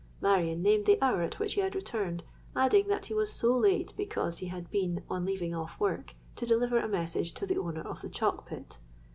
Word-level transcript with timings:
Marion 0.19 0.63
named 0.63 0.87
the 0.87 0.99
hour 0.99 1.21
at 1.21 1.37
which 1.37 1.53
he 1.53 1.61
had 1.61 1.75
returned; 1.75 2.23
adding, 2.55 2.87
that 2.87 3.05
he 3.05 3.13
was 3.13 3.31
so 3.31 3.55
late 3.55 3.93
because 3.95 4.39
he 4.39 4.47
had 4.47 4.67
been, 4.71 5.03
on 5.11 5.25
leaving 5.25 5.53
off 5.53 5.79
work, 5.79 6.15
to 6.35 6.43
deliver 6.43 6.79
a 6.79 6.87
message 6.87 7.33
to 7.35 7.45
the 7.45 7.59
owner 7.59 7.81
of 7.87 8.01
the 8.01 8.09
chalk 8.09 8.47
pit. 8.47 8.79